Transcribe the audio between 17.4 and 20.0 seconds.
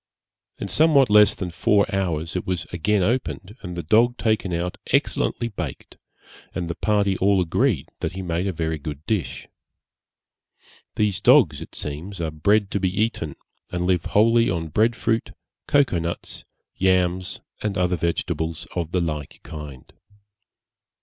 and other vegetables of the like kind.